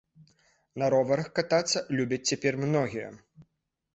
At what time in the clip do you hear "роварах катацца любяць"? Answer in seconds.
0.93-2.21